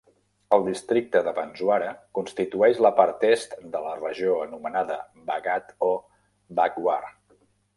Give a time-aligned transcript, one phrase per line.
[0.55, 5.95] El districte de Banswara constitueix la part est de la regió anomenada Vagad o
[6.63, 7.01] Vagwar.